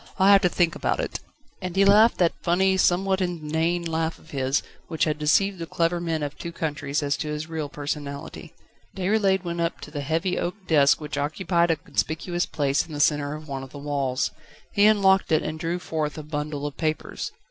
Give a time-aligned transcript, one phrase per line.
[0.17, 1.19] I'll have to think about it!"
[1.61, 5.99] And he laughed that funny, somewhat inane laugh of his, which had deceived the clever
[6.01, 8.51] men of two countries as to his real personality.
[8.97, 12.99] Déroulède went up to the heavy oak desk which occupied a conspicuous place in the
[12.99, 14.31] centre of one of the walls.
[14.71, 17.31] He unlocked it and drew forth a bundle of papers.